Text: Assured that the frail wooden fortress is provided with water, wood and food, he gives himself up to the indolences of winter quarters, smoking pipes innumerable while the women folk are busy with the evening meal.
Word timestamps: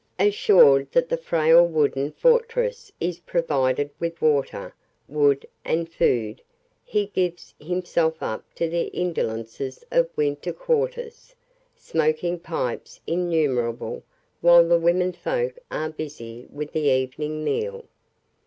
Assured 0.17 0.91
that 0.93 1.09
the 1.09 1.15
frail 1.15 1.63
wooden 1.63 2.11
fortress 2.11 2.91
is 2.99 3.19
provided 3.19 3.91
with 3.99 4.19
water, 4.19 4.73
wood 5.07 5.45
and 5.63 5.87
food, 5.93 6.41
he 6.83 7.05
gives 7.05 7.53
himself 7.59 8.23
up 8.23 8.43
to 8.55 8.67
the 8.67 8.85
indolences 8.97 9.85
of 9.91 10.09
winter 10.15 10.53
quarters, 10.53 11.35
smoking 11.75 12.39
pipes 12.39 12.99
innumerable 13.05 14.01
while 14.41 14.67
the 14.67 14.79
women 14.79 15.13
folk 15.13 15.59
are 15.69 15.91
busy 15.91 16.47
with 16.51 16.71
the 16.71 16.89
evening 16.89 17.43
meal. 17.43 17.85